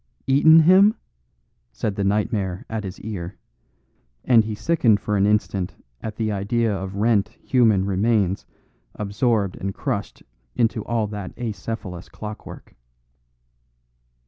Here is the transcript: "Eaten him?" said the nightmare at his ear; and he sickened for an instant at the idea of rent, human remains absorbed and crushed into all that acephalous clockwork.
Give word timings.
"Eaten 0.25 0.61
him?" 0.61 0.95
said 1.71 1.93
the 1.93 2.03
nightmare 2.03 2.65
at 2.67 2.83
his 2.83 2.99
ear; 3.01 3.37
and 4.25 4.43
he 4.45 4.55
sickened 4.55 4.99
for 4.99 5.15
an 5.15 5.27
instant 5.27 5.75
at 6.01 6.15
the 6.15 6.31
idea 6.31 6.75
of 6.75 6.95
rent, 6.95 7.27
human 7.39 7.85
remains 7.85 8.47
absorbed 8.95 9.55
and 9.57 9.75
crushed 9.75 10.23
into 10.55 10.83
all 10.85 11.05
that 11.05 11.35
acephalous 11.37 12.09
clockwork. 12.09 12.73